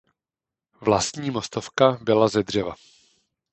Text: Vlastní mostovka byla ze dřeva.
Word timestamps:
Vlastní 0.81 1.31
mostovka 1.31 1.91
byla 2.01 2.27
ze 2.27 2.43
dřeva. 2.43 2.75